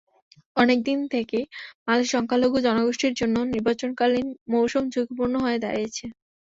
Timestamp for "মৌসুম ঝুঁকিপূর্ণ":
4.51-5.35